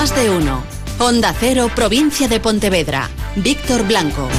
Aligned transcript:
Más 0.00 0.16
de 0.16 0.30
uno. 0.30 0.64
Onda 0.98 1.34
Cero, 1.38 1.70
provincia 1.76 2.26
de 2.26 2.40
Pontevedra. 2.40 3.10
Víctor 3.36 3.86
Blanco. 3.86 4.30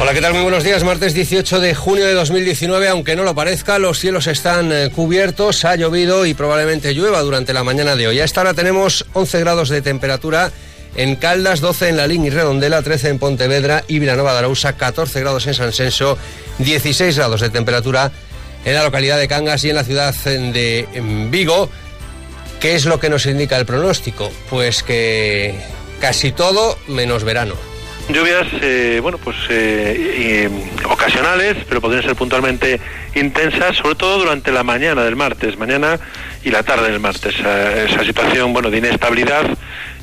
Hola, 0.00 0.12
¿qué 0.12 0.20
tal? 0.20 0.32
Muy 0.32 0.42
buenos 0.42 0.64
días. 0.64 0.82
Martes 0.82 1.14
18 1.14 1.60
de 1.60 1.76
junio 1.76 2.04
de 2.06 2.14
2019, 2.14 2.88
aunque 2.88 3.14
no 3.14 3.22
lo 3.22 3.32
parezca, 3.32 3.78
los 3.78 4.00
cielos 4.00 4.26
están 4.26 4.72
eh, 4.72 4.90
cubiertos, 4.92 5.64
ha 5.64 5.76
llovido 5.76 6.26
y 6.26 6.34
probablemente 6.34 6.92
llueva 6.92 7.20
durante 7.20 7.52
la 7.52 7.62
mañana 7.62 7.94
de 7.94 8.08
hoy. 8.08 8.18
A 8.18 8.24
esta 8.24 8.40
hora 8.40 8.52
tenemos 8.52 9.06
11 9.12 9.38
grados 9.38 9.68
de 9.68 9.80
temperatura 9.80 10.50
en 10.96 11.14
Caldas, 11.14 11.60
12 11.60 11.90
en 11.90 11.96
La 11.96 12.08
Línea 12.08 12.26
y 12.26 12.30
Redondela, 12.30 12.82
13 12.82 13.10
en 13.10 13.20
Pontevedra 13.20 13.84
y 13.86 14.00
Vilanova 14.00 14.32
de 14.32 14.38
Arausa, 14.38 14.72
14 14.72 15.20
grados 15.20 15.46
en 15.46 15.54
San 15.54 15.72
Senso, 15.72 16.18
16 16.58 17.16
grados 17.16 17.42
de 17.42 17.50
temperatura 17.50 18.10
en 18.64 18.74
la 18.74 18.82
localidad 18.82 19.18
de 19.20 19.28
Cangas 19.28 19.62
y 19.62 19.70
en 19.70 19.76
la 19.76 19.84
ciudad 19.84 20.12
de 20.16 20.88
Vigo. 21.30 21.70
¿Qué 22.60 22.74
es 22.74 22.84
lo 22.84 23.00
que 23.00 23.08
nos 23.08 23.24
indica 23.24 23.56
el 23.56 23.64
pronóstico? 23.64 24.30
Pues 24.50 24.82
que 24.82 25.54
casi 25.98 26.30
todo 26.30 26.78
menos 26.88 27.24
verano. 27.24 27.54
Lluvias, 28.08 28.46
eh, 28.60 28.98
bueno, 29.00 29.18
pues 29.18 29.36
eh, 29.48 30.50
ocasionales, 30.84 31.56
pero 31.68 31.80
podrían 31.80 32.02
ser 32.02 32.16
puntualmente 32.16 32.80
intensas, 33.14 33.76
sobre 33.76 33.94
todo 33.94 34.18
durante 34.18 34.52
la 34.52 34.62
mañana 34.62 35.04
del 35.04 35.16
martes, 35.16 35.56
mañana 35.56 35.98
y 36.42 36.50
la 36.50 36.62
tarde 36.62 36.90
del 36.90 37.00
martes. 37.00 37.34
esa 37.38 38.04
situación, 38.04 38.52
bueno, 38.52 38.70
de 38.70 38.78
inestabilidad 38.78 39.46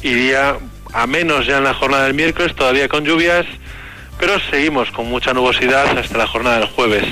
iría 0.01 0.57
a 0.93 1.05
menos 1.05 1.45
ya 1.45 1.57
en 1.57 1.63
la 1.63 1.73
jornada 1.73 2.05
del 2.05 2.13
miércoles, 2.13 2.55
todavía 2.55 2.87
con 2.87 3.03
lluvias, 3.03 3.45
pero 4.19 4.39
seguimos 4.49 4.89
con 4.91 5.07
mucha 5.07 5.33
nubosidad 5.33 5.97
hasta 5.97 6.17
la 6.17 6.27
jornada 6.27 6.59
del 6.59 6.69
jueves. 6.69 7.03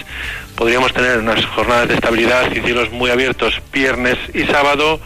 Podríamos 0.56 0.94
tener 0.94 1.20
unas 1.20 1.46
jornadas 1.46 1.90
de 1.90 1.96
estabilidad 1.96 2.52
y 2.52 2.62
cielos 2.62 2.92
muy 2.92 3.12
abiertos 3.12 3.62
viernes 3.72 4.18
y 4.34 4.44
sábado, 4.46 5.00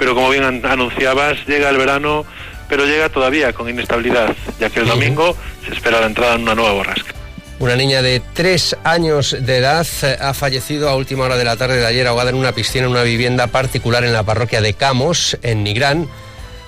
pero 0.00 0.16
como 0.16 0.30
bien 0.30 0.64
anunciabas, 0.64 1.46
llega 1.46 1.68
el 1.68 1.76
verano 1.76 2.26
pero 2.70 2.86
llega 2.86 3.08
todavía 3.08 3.52
con 3.52 3.68
inestabilidad, 3.68 4.34
ya 4.60 4.70
que 4.70 4.80
el 4.80 4.86
domingo 4.86 5.36
se 5.66 5.74
espera 5.74 6.00
la 6.00 6.06
entrada 6.06 6.36
en 6.36 6.42
una 6.42 6.54
nueva 6.54 6.72
borrasca. 6.72 7.12
Una 7.58 7.74
niña 7.74 8.00
de 8.00 8.22
tres 8.32 8.76
años 8.84 9.36
de 9.38 9.58
edad 9.58 9.86
eh, 10.02 10.16
ha 10.18 10.32
fallecido 10.32 10.88
a 10.88 10.94
última 10.94 11.24
hora 11.24 11.36
de 11.36 11.44
la 11.44 11.56
tarde 11.56 11.78
de 11.78 11.86
ayer 11.86 12.06
ahogada 12.06 12.30
en 12.30 12.36
una 12.36 12.52
piscina 12.52 12.86
en 12.86 12.92
una 12.92 13.02
vivienda 13.02 13.48
particular 13.48 14.04
en 14.04 14.12
la 14.12 14.22
parroquia 14.22 14.62
de 14.62 14.72
Camos, 14.72 15.36
en 15.42 15.64
Nigrán. 15.64 16.08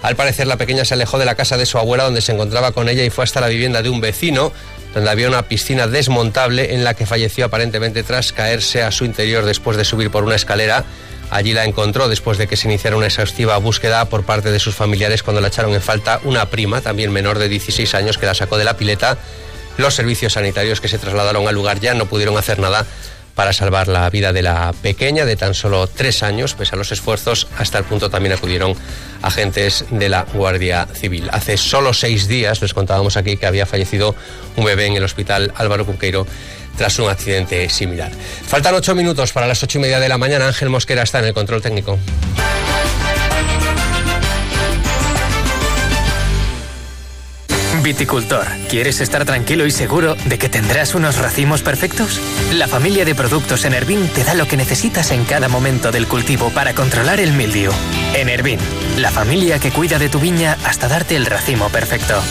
Al 0.02 0.16
parecer 0.16 0.48
la 0.48 0.56
pequeña 0.56 0.84
se 0.84 0.94
alejó 0.94 1.18
de 1.18 1.24
la 1.24 1.36
casa 1.36 1.56
de 1.56 1.64
su 1.66 1.78
abuela 1.78 2.04
donde 2.04 2.20
se 2.20 2.32
encontraba 2.32 2.72
con 2.72 2.88
ella 2.88 3.04
y 3.04 3.10
fue 3.10 3.22
hasta 3.22 3.40
la 3.40 3.48
vivienda 3.48 3.80
de 3.80 3.88
un 3.88 4.00
vecino 4.00 4.52
donde 4.92 5.08
había 5.08 5.28
una 5.28 5.42
piscina 5.42 5.86
desmontable 5.86 6.74
en 6.74 6.82
la 6.82 6.94
que 6.94 7.06
falleció 7.06 7.46
aparentemente 7.46 8.02
tras 8.02 8.32
caerse 8.32 8.82
a 8.82 8.90
su 8.90 9.04
interior 9.04 9.44
después 9.44 9.76
de 9.76 9.84
subir 9.84 10.10
por 10.10 10.24
una 10.24 10.34
escalera. 10.34 10.84
Allí 11.32 11.54
la 11.54 11.64
encontró 11.64 12.10
después 12.10 12.36
de 12.36 12.46
que 12.46 12.58
se 12.58 12.68
iniciara 12.68 12.94
una 12.94 13.06
exhaustiva 13.06 13.56
búsqueda 13.56 14.04
por 14.04 14.22
parte 14.22 14.52
de 14.52 14.58
sus 14.58 14.74
familiares 14.74 15.22
cuando 15.22 15.40
la 15.40 15.48
echaron 15.48 15.72
en 15.72 15.80
falta 15.80 16.20
una 16.24 16.50
prima, 16.50 16.82
también 16.82 17.10
menor 17.10 17.38
de 17.38 17.48
16 17.48 17.94
años, 17.94 18.18
que 18.18 18.26
la 18.26 18.34
sacó 18.34 18.58
de 18.58 18.64
la 18.64 18.76
pileta. 18.76 19.16
Los 19.78 19.94
servicios 19.94 20.34
sanitarios 20.34 20.82
que 20.82 20.88
se 20.88 20.98
trasladaron 20.98 21.48
al 21.48 21.54
lugar 21.54 21.80
ya 21.80 21.94
no 21.94 22.04
pudieron 22.04 22.36
hacer 22.36 22.58
nada 22.58 22.86
para 23.34 23.52
salvar 23.52 23.88
la 23.88 24.08
vida 24.10 24.32
de 24.32 24.42
la 24.42 24.72
pequeña 24.82 25.24
de 25.24 25.36
tan 25.36 25.54
solo 25.54 25.86
tres 25.86 26.22
años, 26.22 26.54
pese 26.54 26.74
a 26.74 26.78
los 26.78 26.92
esfuerzos, 26.92 27.48
hasta 27.58 27.78
el 27.78 27.84
punto 27.84 28.10
también 28.10 28.34
acudieron 28.34 28.74
agentes 29.22 29.84
de 29.90 30.08
la 30.08 30.24
Guardia 30.32 30.86
Civil. 30.92 31.28
Hace 31.32 31.56
solo 31.56 31.94
seis 31.94 32.28
días 32.28 32.60
les 32.60 32.74
contábamos 32.74 33.16
aquí 33.16 33.36
que 33.36 33.46
había 33.46 33.66
fallecido 33.66 34.14
un 34.56 34.64
bebé 34.64 34.86
en 34.86 34.94
el 34.94 35.04
hospital 35.04 35.52
Álvaro 35.56 35.86
Cunqueiro 35.86 36.26
tras 36.76 36.98
un 36.98 37.08
accidente 37.08 37.68
similar. 37.68 38.10
Faltan 38.46 38.74
ocho 38.74 38.94
minutos 38.94 39.32
para 39.32 39.46
las 39.46 39.62
ocho 39.62 39.78
y 39.78 39.82
media 39.82 40.00
de 40.00 40.08
la 40.08 40.18
mañana. 40.18 40.46
Ángel 40.46 40.70
Mosquera 40.70 41.02
está 41.02 41.18
en 41.18 41.26
el 41.26 41.34
control 41.34 41.62
técnico. 41.62 41.98
Viticultor, 47.82 48.46
¿quieres 48.68 49.00
estar 49.00 49.24
tranquilo 49.24 49.66
y 49.66 49.72
seguro 49.72 50.14
de 50.14 50.38
que 50.38 50.48
tendrás 50.48 50.94
unos 50.94 51.18
racimos 51.18 51.62
perfectos? 51.62 52.20
La 52.52 52.68
familia 52.68 53.04
de 53.04 53.14
productos 53.14 53.64
Enervin 53.64 54.08
te 54.08 54.22
da 54.22 54.34
lo 54.34 54.46
que 54.46 54.56
necesitas 54.56 55.10
en 55.10 55.24
cada 55.24 55.48
momento 55.48 55.90
del 55.90 56.06
cultivo 56.06 56.50
para 56.50 56.74
controlar 56.74 57.18
el 57.18 57.32
mildiu. 57.32 57.72
Enervin, 58.14 58.60
la 58.98 59.10
familia 59.10 59.58
que 59.58 59.72
cuida 59.72 59.98
de 59.98 60.08
tu 60.08 60.20
viña 60.20 60.56
hasta 60.64 60.86
darte 60.86 61.16
el 61.16 61.26
racimo 61.26 61.68
perfecto. 61.70 62.22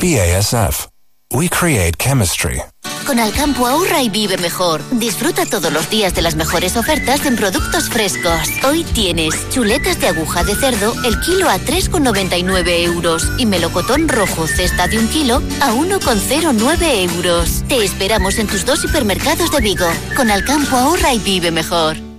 BASF. 0.00 0.86
We 1.32 1.48
create 1.48 1.96
chemistry. 1.98 2.62
Con 3.10 3.18
Alcampo 3.18 3.66
ahorra 3.66 4.00
y 4.04 4.08
vive 4.08 4.38
mejor. 4.38 4.82
Disfruta 4.92 5.44
todos 5.44 5.72
los 5.72 5.90
días 5.90 6.14
de 6.14 6.22
las 6.22 6.36
mejores 6.36 6.76
ofertas 6.76 7.26
en 7.26 7.34
productos 7.34 7.88
frescos. 7.88 8.48
Hoy 8.62 8.84
tienes 8.84 9.34
chuletas 9.48 10.00
de 10.00 10.06
aguja 10.06 10.44
de 10.44 10.54
cerdo 10.54 10.94
el 11.04 11.18
kilo 11.18 11.48
a 11.48 11.56
3,99 11.56 12.84
euros 12.84 13.26
y 13.36 13.46
melocotón 13.46 14.06
rojo 14.06 14.46
cesta 14.46 14.86
de 14.86 15.00
un 15.00 15.08
kilo 15.08 15.42
a 15.60 15.72
1,09 15.72 17.12
euros. 17.12 17.64
Te 17.66 17.84
esperamos 17.84 18.38
en 18.38 18.46
tus 18.46 18.64
dos 18.64 18.84
hipermercados 18.84 19.50
de 19.50 19.60
Vigo. 19.60 19.88
Con 20.16 20.30
Alcampo 20.30 20.76
ahorra 20.76 21.12
y 21.12 21.18
vive 21.18 21.50
mejor. 21.50 22.09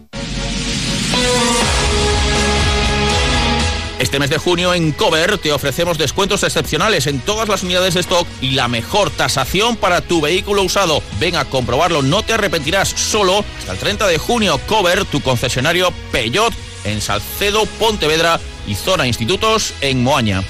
Este 4.01 4.17
mes 4.17 4.31
de 4.31 4.39
junio 4.39 4.73
en 4.73 4.93
Cover 4.93 5.37
te 5.37 5.51
ofrecemos 5.51 5.99
descuentos 5.99 6.41
excepcionales 6.41 7.05
en 7.05 7.19
todas 7.19 7.47
las 7.47 7.61
unidades 7.61 7.93
de 7.93 7.99
stock 7.99 8.27
y 8.41 8.51
la 8.51 8.67
mejor 8.67 9.11
tasación 9.11 9.77
para 9.77 10.01
tu 10.01 10.21
vehículo 10.21 10.63
usado. 10.63 11.03
Ven 11.19 11.35
a 11.35 11.45
comprobarlo, 11.45 12.01
no 12.01 12.23
te 12.23 12.33
arrepentirás. 12.33 12.89
Solo 12.89 13.45
hasta 13.59 13.73
el 13.73 13.77
30 13.77 14.07
de 14.07 14.17
junio 14.17 14.59
Cover, 14.65 15.05
tu 15.05 15.21
concesionario 15.21 15.93
Peyot 16.11 16.51
en 16.83 16.99
Salcedo, 16.99 17.67
Pontevedra 17.77 18.39
y 18.65 18.73
Zona 18.73 19.05
Institutos 19.05 19.75
en 19.81 20.01
Moaña. 20.01 20.43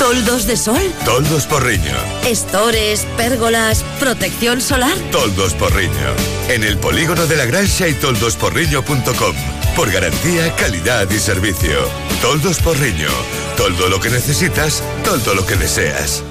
¿Toldos 0.00 0.46
de 0.48 0.56
sol? 0.56 0.82
Toldos 1.04 1.46
Porriño. 1.46 1.94
Estores, 2.26 3.06
pérgolas, 3.16 3.84
protección 4.00 4.60
solar. 4.60 4.98
Toldos 5.12 5.54
Porriño. 5.54 5.92
En 6.48 6.64
el 6.64 6.76
polígono 6.78 7.24
de 7.26 7.36
la 7.36 7.44
Granja 7.44 7.86
y 7.86 7.94
toldosporriño.com. 7.94 9.61
Por 9.76 9.90
garantía, 9.90 10.54
calidad 10.56 11.10
y 11.10 11.18
servicio. 11.18 11.88
Toldos 12.20 12.58
Porriño. 12.58 13.08
Toldo 13.56 13.88
lo 13.88 14.00
que 14.00 14.10
necesitas, 14.10 14.82
toldo 15.02 15.34
lo 15.34 15.46
que 15.46 15.56
deseas. 15.56 16.22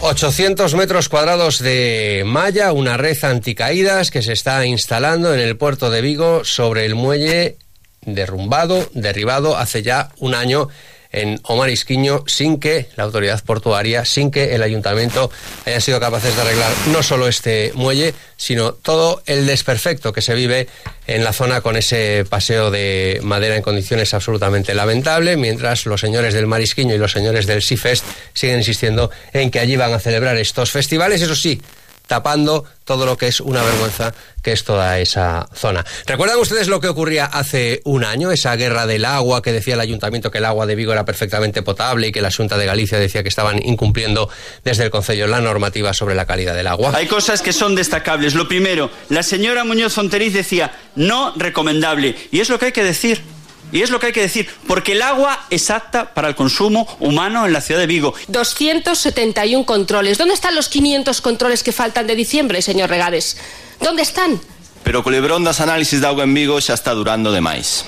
800 0.00 0.74
metros 0.74 1.08
cuadrados 1.08 1.58
de 1.58 2.22
malla, 2.24 2.72
una 2.72 2.96
red 2.96 3.16
anticaídas 3.24 4.12
que 4.12 4.22
se 4.22 4.32
está 4.32 4.64
instalando 4.64 5.34
en 5.34 5.40
el 5.40 5.56
puerto 5.56 5.90
de 5.90 6.00
Vigo 6.00 6.44
sobre 6.44 6.86
el 6.86 6.94
muelle 6.94 7.56
derrumbado, 8.02 8.88
derribado 8.94 9.56
hace 9.56 9.82
ya 9.82 10.10
un 10.18 10.34
año 10.34 10.68
en 11.16 11.40
Omar 11.44 11.70
Isquiño 11.70 12.22
sin 12.26 12.60
que 12.60 12.88
la 12.94 13.04
autoridad 13.04 13.42
portuaria, 13.42 14.04
sin 14.04 14.30
que 14.30 14.54
el 14.54 14.62
ayuntamiento 14.62 15.30
haya 15.64 15.80
sido 15.80 15.98
capaces 15.98 16.36
de 16.36 16.42
arreglar 16.42 16.70
no 16.92 17.02
solo 17.02 17.26
este 17.26 17.72
muelle, 17.74 18.14
sino 18.36 18.74
todo 18.74 19.22
el 19.26 19.46
desperfecto 19.46 20.12
que 20.12 20.20
se 20.22 20.34
vive 20.34 20.68
en 21.06 21.24
la 21.24 21.32
zona 21.32 21.62
con 21.62 21.76
ese 21.76 22.24
paseo 22.28 22.70
de 22.70 23.20
madera 23.22 23.56
en 23.56 23.62
condiciones 23.62 24.12
absolutamente 24.12 24.74
lamentables, 24.74 25.38
mientras 25.38 25.86
los 25.86 26.00
señores 26.00 26.34
del 26.34 26.46
Marisquiño 26.46 26.94
y 26.94 26.98
los 26.98 27.12
señores 27.12 27.46
del 27.46 27.62
Seafest 27.62 28.04
siguen 28.34 28.58
insistiendo 28.58 29.10
en 29.32 29.50
que 29.50 29.58
allí 29.58 29.76
van 29.76 29.94
a 29.94 29.98
celebrar 29.98 30.36
estos 30.36 30.70
festivales, 30.70 31.22
eso 31.22 31.34
sí, 31.34 31.60
tapando 32.06 32.64
todo 32.84 33.04
lo 33.04 33.16
que 33.16 33.26
es 33.26 33.40
una 33.40 33.62
vergüenza 33.62 34.14
que 34.42 34.52
es 34.52 34.62
toda 34.62 35.00
esa 35.00 35.48
zona. 35.54 35.84
¿Recuerdan 36.06 36.38
ustedes 36.38 36.68
lo 36.68 36.80
que 36.80 36.86
ocurría 36.86 37.24
hace 37.24 37.80
un 37.84 38.04
año? 38.04 38.30
Esa 38.30 38.54
guerra 38.54 38.86
del 38.86 39.04
agua 39.04 39.42
que 39.42 39.52
decía 39.52 39.74
el 39.74 39.80
ayuntamiento 39.80 40.30
que 40.30 40.38
el 40.38 40.44
agua 40.44 40.66
de 40.66 40.76
Vigo 40.76 40.92
era 40.92 41.04
perfectamente 41.04 41.62
potable 41.62 42.08
y 42.08 42.12
que 42.12 42.20
la 42.20 42.30
Junta 42.30 42.56
de 42.56 42.66
Galicia 42.66 42.98
decía 42.98 43.24
que 43.24 43.28
estaban 43.28 43.60
incumpliendo 43.64 44.30
desde 44.64 44.84
el 44.84 44.90
Concello 44.90 45.26
la 45.26 45.40
normativa 45.40 45.92
sobre 45.92 46.14
la 46.14 46.26
calidad 46.26 46.54
del 46.54 46.68
agua. 46.68 46.92
Hay 46.94 47.06
cosas 47.06 47.42
que 47.42 47.52
son 47.52 47.74
destacables. 47.74 48.34
Lo 48.34 48.46
primero, 48.46 48.90
la 49.08 49.24
señora 49.24 49.64
Muñoz 49.64 49.94
Fonteriz 49.94 50.32
decía 50.32 50.72
no 50.94 51.32
recomendable 51.36 52.14
y 52.30 52.40
es 52.40 52.48
lo 52.48 52.58
que 52.58 52.66
hay 52.66 52.72
que 52.72 52.84
decir. 52.84 53.35
Y 53.72 53.82
es 53.82 53.90
lo 53.90 53.98
que 53.98 54.06
hay 54.06 54.12
que 54.12 54.22
decir, 54.22 54.48
porque 54.66 54.92
el 54.92 55.02
agua 55.02 55.46
es 55.50 55.70
apta 55.70 56.14
para 56.14 56.28
el 56.28 56.34
consumo 56.34 56.86
humano 57.00 57.46
en 57.46 57.52
la 57.52 57.60
ciudad 57.60 57.80
de 57.80 57.86
Vigo. 57.86 58.14
271 58.28 59.66
controles. 59.66 60.18
¿Dónde 60.18 60.34
están 60.34 60.54
los 60.54 60.68
500 60.68 61.20
controles 61.20 61.62
que 61.62 61.72
faltan 61.72 62.06
de 62.06 62.14
diciembre, 62.14 62.62
señor 62.62 62.90
Regades? 62.90 63.36
¿Dónde 63.80 64.02
están? 64.02 64.40
Pero 64.84 65.02
culebrón 65.02 65.42
das 65.42 65.60
análisis 65.60 66.00
de 66.00 66.06
agua 66.06 66.22
en 66.22 66.32
Vigo 66.32 66.60
xa 66.62 66.74
está 66.78 66.94
durando 66.94 67.32
demais. 67.32 67.84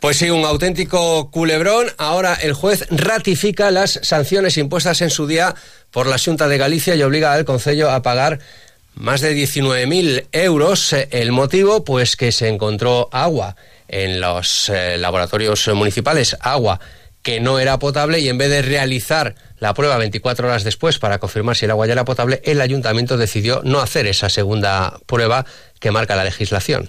Pues 0.00 0.16
sí, 0.16 0.30
un 0.30 0.44
auténtico 0.44 1.30
culebrón. 1.30 1.92
Ahora 1.96 2.34
el 2.34 2.54
juez 2.54 2.86
ratifica 2.90 3.70
las 3.70 4.00
sanciones 4.02 4.56
impuestas 4.56 5.00
en 5.00 5.10
su 5.10 5.28
día 5.28 5.54
por 5.92 6.08
la 6.08 6.18
Junta 6.18 6.48
de 6.48 6.58
Galicia 6.58 6.96
y 6.96 7.02
obliga 7.02 7.32
al 7.32 7.44
Concello 7.44 7.88
a 7.90 8.02
pagar 8.02 8.40
más 8.94 9.20
de 9.20 9.32
19.000 9.36 10.26
euros. 10.32 10.92
El 10.92 11.30
motivo, 11.30 11.84
pues 11.84 12.16
que 12.16 12.32
se 12.32 12.48
encontró 12.48 13.08
agua 13.12 13.54
en 13.90 14.20
los 14.20 14.68
eh, 14.68 14.96
laboratorios 14.98 15.68
municipales 15.68 16.36
agua 16.40 16.80
que 17.22 17.40
no 17.40 17.58
era 17.58 17.78
potable 17.78 18.20
y 18.20 18.28
en 18.28 18.38
vez 18.38 18.48
de 18.50 18.62
realizar 18.62 19.34
la 19.58 19.74
prueba 19.74 19.98
24 19.98 20.48
horas 20.48 20.64
después 20.64 20.98
para 20.98 21.18
confirmar 21.18 21.56
si 21.56 21.66
el 21.66 21.70
agua 21.70 21.86
ya 21.86 21.92
era 21.92 22.04
potable, 22.04 22.40
el 22.44 22.60
ayuntamiento 22.60 23.16
decidió 23.16 23.60
no 23.62 23.80
hacer 23.80 24.06
esa 24.06 24.28
segunda 24.28 24.98
prueba 25.06 25.44
que 25.80 25.90
marca 25.90 26.16
la 26.16 26.24
legislación. 26.24 26.88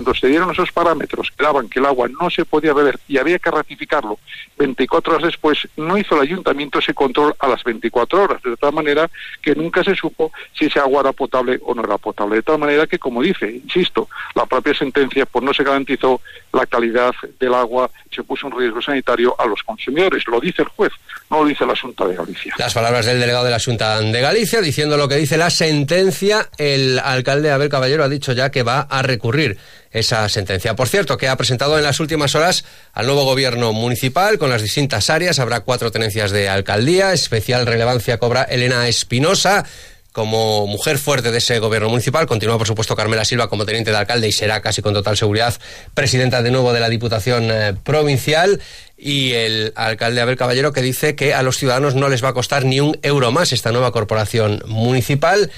Entonces 0.00 0.22
se 0.22 0.28
dieron 0.28 0.50
esos 0.50 0.72
parámetros 0.72 1.30
que 1.36 1.44
daban 1.44 1.68
que 1.68 1.78
el 1.78 1.86
agua 1.86 2.08
no 2.08 2.30
se 2.30 2.44
podía 2.46 2.72
beber 2.72 2.98
y 3.06 3.18
había 3.18 3.38
que 3.38 3.50
ratificarlo 3.50 4.18
24 4.58 5.14
horas 5.14 5.26
después, 5.26 5.58
no 5.76 5.96
hizo 5.96 6.14
el 6.16 6.22
ayuntamiento 6.22 6.78
ese 6.78 6.94
control 6.94 7.34
a 7.38 7.48
las 7.48 7.62
24 7.64 8.22
horas, 8.22 8.42
de 8.42 8.56
tal 8.56 8.72
manera 8.72 9.10
que 9.42 9.54
nunca 9.54 9.84
se 9.84 9.94
supo 9.94 10.32
si 10.58 10.66
ese 10.66 10.78
agua 10.78 11.00
era 11.00 11.12
potable 11.12 11.58
o 11.64 11.74
no 11.74 11.82
era 11.82 11.98
potable. 11.98 12.36
De 12.36 12.42
tal 12.42 12.58
manera 12.58 12.86
que, 12.86 12.98
como 12.98 13.22
dice, 13.22 13.50
insisto, 13.50 14.08
la 14.34 14.46
propia 14.46 14.74
sentencia 14.74 15.26
pues 15.26 15.44
no 15.44 15.52
se 15.52 15.64
garantizó 15.64 16.20
la 16.52 16.66
calidad 16.66 17.12
del 17.38 17.54
agua, 17.54 17.90
se 18.10 18.22
puso 18.22 18.46
un 18.46 18.58
riesgo 18.58 18.80
sanitario 18.82 19.34
a 19.38 19.46
los 19.46 19.62
consumidores. 19.62 20.26
Lo 20.26 20.40
dice 20.40 20.62
el 20.62 20.68
juez, 20.68 20.92
no 21.30 21.42
lo 21.42 21.48
dice 21.48 21.66
la 21.66 21.76
Junta 21.76 22.06
de 22.06 22.16
Galicia. 22.16 22.54
Las 22.58 22.74
palabras 22.74 23.06
del 23.06 23.20
delegado 23.20 23.44
de 23.44 23.50
la 23.50 23.60
Junta 23.60 24.00
de 24.00 24.20
Galicia 24.20 24.60
diciendo 24.60 24.96
lo 24.96 25.08
que 25.08 25.16
dice 25.16 25.36
la 25.36 25.50
sentencia, 25.50 26.48
el 26.58 26.98
alcalde 26.98 27.50
Abel 27.50 27.68
Caballero 27.68 28.04
ha 28.04 28.08
dicho 28.08 28.32
ya 28.32 28.50
que 28.50 28.62
va 28.62 28.80
a 28.80 29.02
recurrir 29.02 29.58
esa 29.90 30.28
sentencia. 30.28 30.76
Por 30.76 30.88
cierto, 30.88 31.16
que 31.16 31.28
ha 31.28 31.36
presentado 31.36 31.76
en 31.76 31.84
las 31.84 32.00
últimas 32.00 32.34
horas 32.34 32.64
al 32.92 33.06
nuevo 33.06 33.24
gobierno 33.24 33.72
municipal 33.72 34.38
con 34.38 34.50
las 34.50 34.62
distintas 34.62 35.10
áreas. 35.10 35.38
Habrá 35.38 35.60
cuatro 35.60 35.90
tenencias 35.90 36.30
de 36.30 36.48
alcaldía. 36.48 37.12
Especial 37.12 37.66
relevancia 37.66 38.18
cobra 38.18 38.44
Elena 38.44 38.86
Espinosa. 38.88 39.64
Como 40.12 40.66
mujer 40.66 40.98
fuerte 40.98 41.30
de 41.30 41.38
ese 41.38 41.60
gobierno 41.60 41.88
municipal, 41.88 42.26
continúa 42.26 42.58
por 42.58 42.66
supuesto 42.66 42.96
Carmela 42.96 43.24
Silva 43.24 43.48
como 43.48 43.64
teniente 43.64 43.92
de 43.92 43.96
alcalde 43.96 44.26
y 44.26 44.32
será 44.32 44.60
casi 44.60 44.82
con 44.82 44.92
total 44.92 45.16
seguridad 45.16 45.54
presidenta 45.94 46.42
de 46.42 46.50
nuevo 46.50 46.72
de 46.72 46.80
la 46.80 46.88
Diputación 46.88 47.48
eh, 47.48 47.74
Provincial 47.84 48.60
y 48.98 49.32
el 49.34 49.72
alcalde 49.76 50.20
Abel 50.20 50.36
Caballero 50.36 50.72
que 50.72 50.82
dice 50.82 51.14
que 51.14 51.32
a 51.32 51.44
los 51.44 51.58
ciudadanos 51.58 51.94
no 51.94 52.08
les 52.08 52.24
va 52.24 52.30
a 52.30 52.34
costar 52.34 52.64
ni 52.64 52.80
un 52.80 52.98
euro 53.02 53.30
más 53.30 53.52
esta 53.52 53.70
nueva 53.70 53.92
corporación 53.92 54.64
municipal. 54.66 55.52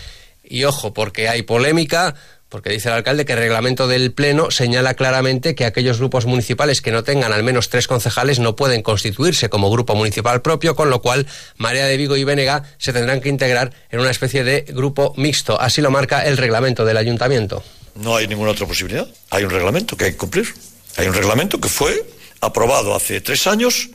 Y 0.45 0.65
ojo, 0.65 0.93
porque 0.93 1.31
hay 1.31 1.43
polémica 1.43 2.15
porque 2.53 2.69
dice 2.69 2.91
el 2.91 2.95
alcalde 2.95 3.25
que 3.25 3.33
el 3.33 3.39
reglamento 3.39 3.89
del 3.89 4.13
Pleno 4.13 4.51
señala 4.51 4.93
claramente 4.93 5.55
que 5.55 5.65
aquellos 5.65 5.99
grupos 5.99 6.27
municipales 6.27 6.83
que 6.83 6.93
no 6.93 7.03
tengan 7.03 7.33
al 7.33 7.43
menos 7.43 7.71
tres 7.71 7.89
concejales 7.89 8.41
no 8.41 8.57
pueden 8.57 8.83
constituirse 8.83 9.49
como 9.49 9.71
grupo 9.71 9.95
municipal 9.95 10.43
propio, 10.43 10.77
con 10.77 10.91
lo 10.91 11.01
cual 11.01 11.27
Marea 11.57 11.87
de 11.87 11.97
Vigo 11.97 12.15
y 12.15 12.25
Venega 12.25 12.65
se 12.77 12.93
tendrán 12.93 13.23
que 13.23 13.31
integrar 13.31 13.73
en 13.91 14.01
una 14.01 14.11
especie 14.11 14.45
de 14.45 14.67
grupo 14.69 15.15
mixto. 15.17 15.59
Así 15.59 15.81
lo 15.81 15.91
marca 15.91 16.27
el 16.27 16.37
reglamento 16.37 16.85
del 16.85 16.99
ayuntamiento. 16.99 17.65
No 17.95 18.17
hay 18.17 18.29
ninguna 18.29 18.51
otra 18.51 18.67
posibilidad. 18.67 19.09
Hay 19.31 19.45
un 19.45 19.51
reglamento 19.51 19.97
que 19.97 20.05
hay 20.05 20.13
que 20.13 20.19
cumplir. 20.19 20.55
Hay 20.99 21.07
un 21.07 21.15
reglamento 21.15 21.59
que 21.59 21.71
fue 21.71 22.05
aprobado 22.43 22.95
hace 22.95 23.23
tres 23.23 23.47
años 23.47 23.89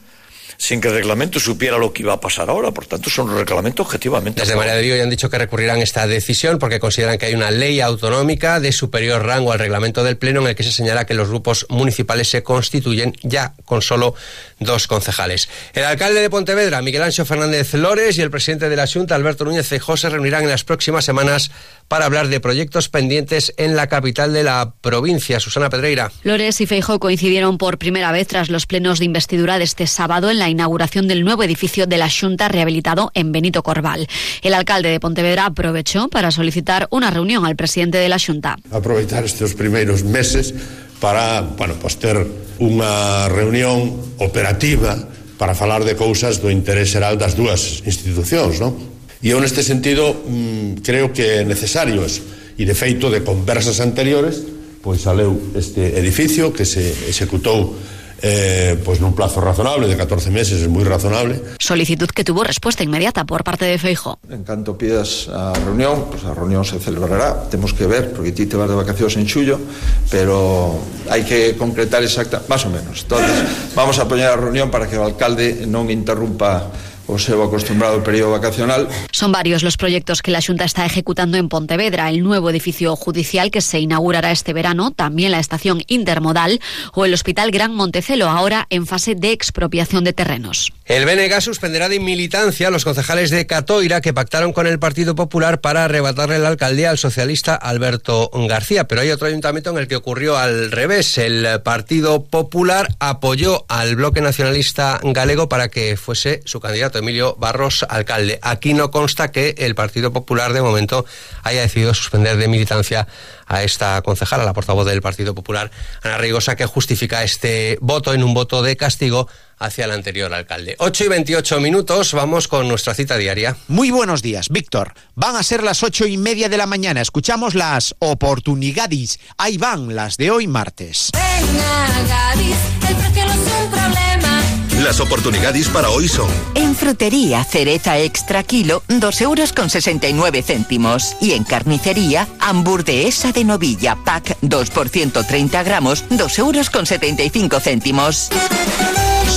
sin 0.58 0.82
que 0.82 0.88
el 0.88 0.96
reglamento 0.96 1.40
supiera 1.40 1.78
lo 1.78 1.94
que 1.94 2.04
iba 2.04 2.14
a 2.14 2.20
pasar 2.20 2.50
ahora. 2.50 2.72
Por 2.72 2.86
tanto, 2.86 3.10
son 3.10 3.30
un 3.30 3.38
reglamento 3.38 3.84
objetivamente. 3.84 4.42
Desde 4.42 4.56
María 4.56 4.74
de 4.74 4.82
Vigo 4.82 4.96
ya 4.96 5.04
han 5.04 5.10
dicho 5.10 5.30
que 5.30 5.38
recurrirán 5.38 5.82
esta 5.82 6.08
decisión 6.08 6.60
porque 6.60 6.80
consideran 6.80 7.18
que 7.18 7.28
hay 7.28 7.36
una 7.36 7.52
ley 7.52 7.80
autonómica 7.80 8.60
de 8.60 8.72
superior 8.72 9.24
rango 9.24 9.52
al 9.52 9.60
reglamento 9.60 10.04
del 10.04 10.18
Pleno 10.18 10.42
en 10.42 10.48
el 10.48 10.56
que 10.56 10.64
se 10.64 10.72
señala 10.72 11.06
que 11.06 11.14
los 11.14 11.30
grupos 11.30 11.66
municipales 11.70 12.30
se 12.30 12.44
constituyen 12.44 13.14
ya 13.22 13.54
con 13.66 13.82
solo 13.82 14.16
dos 14.60 14.88
concejales. 14.88 15.48
El 15.74 15.84
alcalde 15.84 16.22
de 16.22 16.30
Pontevedra, 16.30 16.82
Miguel 16.82 17.04
Ancho 17.04 17.26
Fernández 17.26 17.74
Lores, 17.74 18.18
y 18.18 18.22
el 18.22 18.32
presidente 18.32 18.70
de 18.70 18.76
la 18.76 18.88
Junta, 18.88 19.16
Alberto 19.16 19.46
Núñez 19.46 19.68
Feijóo, 19.68 19.98
se 19.98 20.10
reunirán 20.10 20.44
en 20.44 20.50
las 20.50 20.64
próximas 20.64 21.06
semanas 21.06 21.52
para 21.88 22.06
hablar 22.06 22.28
de 22.28 22.40
proyectos 22.40 22.90
pendientes 22.90 23.54
en 23.58 23.76
la 23.76 23.88
capital 23.88 24.34
de 24.34 24.44
la 24.44 24.74
provincia. 24.82 25.40
Susana 25.40 25.70
Pedreira. 25.70 26.12
Lores 26.24 26.60
y 26.62 26.66
Feijóo 26.66 27.00
coincidieron 27.00 27.58
por 27.58 27.78
primera 27.78 28.12
vez 28.12 28.28
tras 28.28 28.50
los 28.50 28.66
plenos 28.66 29.00
de 29.00 29.06
investidura 29.06 29.58
de 29.58 29.64
este 29.64 29.88
sábado 29.88 30.30
en 30.30 30.40
la 30.40 30.50
inauguración 30.50 31.08
del 31.08 31.24
nuevo 31.24 31.44
edificio 31.44 31.88
de 31.88 31.98
la 31.98 32.10
Junta 32.10 32.48
rehabilitado 32.48 33.12
en 33.14 33.32
Benito 33.32 33.64
Corval. 33.64 34.08
El 34.42 34.54
alcalde 34.54 34.90
de 34.90 35.00
Pontevedra 35.00 35.46
aprovechó 35.46 36.08
para 36.10 36.32
solicitar 36.32 36.88
una 36.92 37.12
reunión 37.12 37.46
al 37.46 37.56
presidente 37.56 37.98
de 37.98 38.10
la 38.10 38.20
Junta. 38.20 38.58
Aprovechar 38.72 39.24
estos 39.24 39.54
primeros 39.54 40.04
meses 40.04 40.54
para, 41.00 41.42
bueno, 41.42 41.76
pues 41.80 41.98
ter 41.98 42.18
unha 42.58 43.30
reunión 43.30 43.94
operativa 44.18 44.98
para 45.38 45.54
falar 45.54 45.86
de 45.86 45.94
cousas 45.94 46.42
do 46.42 46.50
interés 46.50 46.90
xeral 46.90 47.22
das 47.22 47.38
dúas 47.38 47.86
institucións, 47.86 48.58
non? 48.58 48.97
E 49.22 49.34
eu 49.34 49.42
neste 49.42 49.66
sentido 49.66 50.14
mm, 50.14 50.86
creo 50.86 51.10
que 51.10 51.42
é 51.42 51.46
necesario 51.46 52.06
eso. 52.06 52.22
E 52.58 52.66
de 52.66 52.74
feito 52.74 53.10
de 53.10 53.22
conversas 53.22 53.82
anteriores, 53.82 54.42
pois 54.82 55.02
saleu 55.02 55.36
este 55.58 55.98
edificio 55.98 56.54
que 56.54 56.66
se 56.66 57.10
executou 57.10 57.78
eh, 58.22 58.78
pois 58.82 58.98
nun 58.98 59.14
plazo 59.14 59.38
razonable 59.38 59.86
de 59.86 59.94
14 59.94 60.34
meses, 60.34 60.66
é 60.66 60.70
moi 60.70 60.82
razonable. 60.82 61.38
Solicitud 61.62 62.10
que 62.10 62.26
tuvo 62.26 62.42
resposta 62.42 62.82
inmediata 62.82 63.26
por 63.30 63.46
parte 63.46 63.70
de 63.70 63.78
Feijo. 63.78 64.18
En 64.30 64.42
canto 64.42 64.74
pidas 64.74 65.30
a 65.30 65.54
reunión, 65.54 66.10
pois 66.10 66.26
pues 66.26 66.32
a 66.32 66.34
reunión 66.34 66.66
se 66.66 66.82
celebrará, 66.82 67.46
temos 67.50 67.78
que 67.78 67.86
ver, 67.86 68.14
porque 68.14 68.34
ti 68.34 68.50
te 68.50 68.58
vas 68.58 68.70
de 68.70 68.78
vacacións 68.78 69.22
en 69.22 69.30
xullo, 69.30 69.62
pero 70.10 70.82
hai 71.14 71.22
que 71.22 71.54
concretar 71.54 72.02
exacta, 72.02 72.42
más 72.50 72.66
ou 72.66 72.74
menos. 72.74 73.06
Entonces, 73.06 73.38
vamos 73.78 74.02
a 74.02 74.10
poñer 74.10 74.34
a 74.34 74.38
reunión 74.38 74.74
para 74.74 74.90
que 74.90 74.98
o 74.98 75.06
alcalde 75.06 75.70
non 75.70 75.94
interrumpa 75.94 76.74
o 77.08 77.18
seu 77.18 77.42
acostumbrado 77.42 78.04
periodo 78.04 78.32
vacacional. 78.32 78.88
Son 79.12 79.32
varios 79.32 79.64
los 79.64 79.78
proyectos 79.78 80.22
que 80.22 80.32
la 80.32 80.42
Junta 80.42 80.66
está 80.66 80.86
ejecutando 80.86 81.38
en 81.38 81.50
Pontevedra, 81.50 82.10
el 82.10 82.24
nuevo 82.24 82.50
edificio 82.50 82.96
judicial 82.96 83.50
que 83.50 83.62
se 83.62 83.80
inaugurará 83.80 84.32
este 84.32 84.54
verano, 84.54 84.92
también 84.92 85.32
la 85.32 85.40
estación 85.40 85.82
intermodal 85.88 86.60
o 86.94 87.06
el 87.06 87.14
Hospital 87.14 87.52
Gran 87.52 87.74
Montecelo, 87.74 88.30
ahora 88.30 88.68
en 88.70 88.86
fase 88.86 89.16
de 89.16 89.32
expropiación 89.32 90.04
de 90.04 90.14
terrenos. 90.14 90.74
El 90.88 91.04
BNG 91.04 91.42
suspenderá 91.42 91.90
de 91.90 92.00
militancia 92.00 92.70
a 92.70 92.72
los 92.72 92.86
concejales 92.86 93.30
de 93.30 93.46
Catoira 93.46 94.00
que 94.00 94.14
pactaron 94.14 94.54
con 94.54 94.68
el 94.68 94.80
Partido 94.80 95.16
Popular 95.16 95.60
para 95.60 95.84
arrebatarle 95.84 96.40
la 96.40 96.48
alcaldía 96.48 96.92
al 96.92 96.98
socialista 96.98 97.56
Alberto 97.56 98.32
García. 98.48 98.88
Pero 98.88 99.02
hay 99.02 99.12
otro 99.12 99.28
ayuntamiento 99.28 99.70
en 99.72 99.80
el 99.80 99.90
que 99.90 99.98
ocurrió 99.98 100.38
al 100.38 100.72
revés. 100.72 101.18
El 101.18 101.62
Partido 101.62 102.24
Popular 102.24 102.88
apoyó 103.00 103.66
al 103.68 103.98
bloque 103.98 104.22
nacionalista 104.22 105.02
galego 105.04 105.50
para 105.50 105.68
que 105.68 105.98
fuese 105.98 106.42
su 106.46 106.62
candidato 106.62 107.00
Emilio 107.00 107.36
Barros, 107.36 107.86
alcalde. 107.90 108.40
Aquí 108.42 108.74
no 108.74 108.90
consta 108.90 109.30
que 109.30 109.56
el 109.58 109.76
Partido 109.76 110.14
Popular 110.14 110.54
de 110.54 110.62
momento 110.62 111.06
haya 111.44 111.64
decidido 111.64 111.94
suspender 111.94 112.38
de 112.38 112.48
militancia 112.48 113.10
a 113.46 113.62
esta 113.64 114.02
concejala, 114.04 114.46
la 114.46 114.54
portavoz 114.54 114.86
del 114.86 115.02
Partido 115.02 115.36
Popular, 115.36 115.70
Ana 116.02 116.18
Rigosa, 116.18 116.56
que 116.56 116.66
justifica 116.66 117.24
este 117.24 117.78
voto 117.82 118.14
en 118.14 118.24
un 118.24 118.34
voto 118.34 118.62
de 118.62 118.78
castigo 118.78 119.28
hacia 119.60 119.86
el 119.86 119.92
anterior 119.92 120.34
alcalde. 120.34 120.76
8 120.80 121.06
y 121.06 121.08
28 121.08 121.60
minutos, 121.60 122.14
vamos 122.14 122.48
con 122.48 122.68
nuestra 122.68 122.94
cita 122.94 123.18
diaria. 123.18 123.58
Muy 123.68 123.92
buenos 123.92 124.22
días, 124.22 124.50
Víctor. 124.50 124.94
Van 125.16 125.36
a 125.36 125.44
ser 125.44 125.64
las 125.64 125.84
ocho 125.84 126.06
y 126.06 126.18
media 126.18 126.50
de 126.50 126.58
la 126.58 126.68
mañana. 126.68 127.02
Escuchamos 127.02 127.56
las 127.56 127.96
oportunidades. 128.00 129.20
Ahí 129.38 129.58
van 129.58 129.96
las 129.96 130.18
de 130.18 130.32
hoy 130.32 130.48
martes. 130.48 131.12
Venga, 131.14 131.88
Gadis, 132.08 132.58
el 132.88 132.96
precio 132.96 133.26
no 133.26 133.32
es 133.34 133.40
un 133.40 133.72
problema. 133.72 134.44
Las 134.84 135.00
oportunidades 135.00 135.68
para 135.70 135.90
hoy 135.90 136.08
son 136.08 136.30
En 136.54 136.76
frutería, 136.76 137.44
cereza 137.44 137.98
extra 137.98 138.44
kilo, 138.44 138.84
2 138.88 139.22
euros 139.22 139.52
con 139.52 139.72
69 139.72 140.44
céntimos. 140.44 141.18
Y 141.20 141.32
en 141.32 141.44
carnicería, 141.44 142.28
hamburguesa 142.40 143.32
de 143.32 143.44
novilla, 143.44 143.98
pack 144.06 144.38
2 144.42 144.70
por 144.70 144.90
130 144.90 145.64
gramos, 145.64 146.06
2 146.12 146.40
euros 146.40 146.70
con 146.70 146.86
75 146.86 147.60
céntimos. 147.60 148.30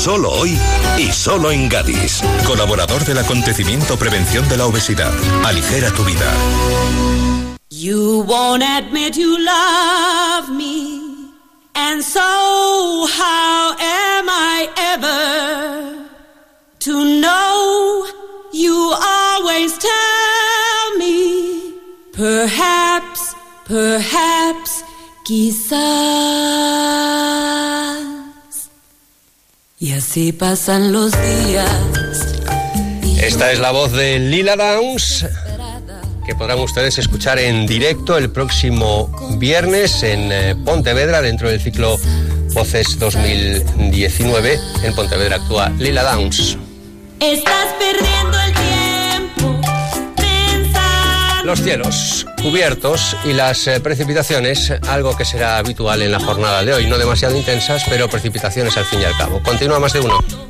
Solo 0.00 0.30
hoy 0.30 0.59
y 0.97 1.12
solo 1.12 1.50
en 1.50 1.69
Gadis. 1.69 2.23
Colaborador 2.47 3.04
del 3.04 3.19
acontecimiento 3.19 3.99
Prevención 3.99 4.49
de 4.49 4.57
la 4.57 4.64
Obesidad. 4.64 5.12
Aligera 5.45 5.90
tu 5.90 6.02
vida. 6.04 6.25
You 7.69 8.25
won't 8.26 8.62
admit 8.62 9.19
you 9.19 9.37
love 9.38 10.49
me. 10.49 11.28
And 11.75 12.02
so, 12.02 12.19
how 12.19 13.76
am 13.78 14.26
I 14.30 14.71
ever 14.95 16.09
to 16.78 17.21
know 17.21 18.07
you 18.54 18.95
always 18.95 19.76
tell 19.76 20.99
me? 20.99 21.75
Perhaps, 22.14 23.37
perhaps, 23.66 24.83
quizás. 25.26 26.70
Y 29.83 29.93
así 29.95 30.33
pasan 30.33 30.93
los 30.93 31.11
días. 31.13 31.71
Esta 33.19 33.51
es 33.51 33.59
la 33.59 33.71
voz 33.71 33.93
de 33.93 34.19
Lila 34.19 34.55
Downs 34.55 35.25
que 36.27 36.35
podrán 36.35 36.59
ustedes 36.59 36.99
escuchar 36.99 37.39
en 37.39 37.67
directo 37.67 38.19
el 38.19 38.31
próximo 38.31 39.11
viernes 39.39 40.03
en 40.03 40.31
eh, 40.31 40.55
Pontevedra 40.65 41.23
dentro 41.23 41.49
del 41.49 41.61
ciclo 41.63 41.99
Voces 42.53 42.99
2019. 42.99 44.61
En 44.85 44.95
Pontevedra 44.95 45.37
actúa 45.37 45.71
Lila 45.71 46.03
Downs. 46.03 46.59
Estás 47.19 47.75
perdiendo 47.79 48.39
el 48.39 48.53
tiempo. 48.53 48.70
Los 51.50 51.62
cielos 51.62 52.26
cubiertos 52.40 53.16
y 53.25 53.33
las 53.33 53.66
eh, 53.66 53.80
precipitaciones, 53.80 54.73
algo 54.87 55.16
que 55.16 55.25
será 55.25 55.59
habitual 55.59 56.00
en 56.00 56.12
la 56.12 56.21
jornada 56.21 56.62
de 56.62 56.75
hoy, 56.75 56.87
no 56.87 56.97
demasiado 56.97 57.37
intensas, 57.37 57.83
pero 57.88 58.09
precipitaciones 58.09 58.76
al 58.76 58.85
fin 58.85 59.00
y 59.00 59.04
al 59.04 59.16
cabo. 59.19 59.42
Continúa 59.42 59.80
más 59.80 59.92
de 59.92 59.99
uno. 59.99 60.50